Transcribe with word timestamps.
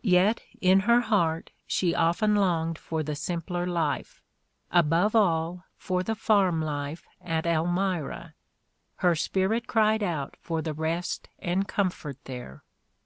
Yet 0.00 0.40
in 0.62 0.80
her 0.88 1.02
heart 1.02 1.50
she 1.66 1.94
often 1.94 2.36
longed 2.36 2.78
for 2.78 3.02
the 3.02 3.14
simpler 3.14 3.66
life— 3.66 4.22
above 4.82 5.14
all, 5.14 5.64
for 5.76 6.02
the 6.02 6.14
farm 6.14 6.62
life 6.62 7.06
at 7.20 7.44
Elmira. 7.44 8.32
Her 9.04 9.14
spirit 9.14 9.66
cried 9.66 10.02
out 10.02 10.36
for 10.40 10.62
the 10.62 10.72
rest 10.72 11.28
and 11.38 11.68
comfort 11.68 12.16
there. 12.24 12.62